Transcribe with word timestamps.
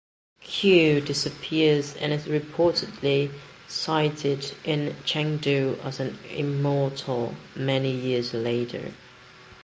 Xue 0.43 0.99
disappears 1.05 1.95
and 1.97 2.11
is 2.11 2.23
reportedly 2.25 3.31
sighted 3.67 4.51
in 4.63 4.95
Chengdu 5.05 5.77
as 5.83 5.99
an 5.99 6.17
immortal 6.31 7.35
many 7.55 7.91
years 7.91 8.33
later. 8.33 8.93